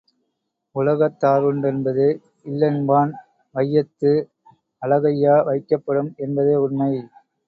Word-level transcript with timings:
உலகத்தா 0.75 1.31
ருண்டென்பது 1.37 2.05
இல்லென்பான் 2.45 3.11
வையத்து 3.55 4.13
அலகையா 4.81 5.35
வைக்கப்படும் 5.49 6.11
என்பதே 6.19 6.55
உண்மை. 6.63 6.91